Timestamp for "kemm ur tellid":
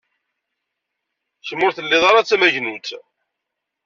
1.47-2.03